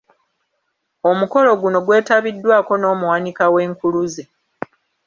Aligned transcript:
Omukolo 1.09 1.51
guno 1.61 1.77
gwetabiddwako 1.85 2.73
n’omuwanika 2.77 3.43
w’Enkuluze. 3.53 4.23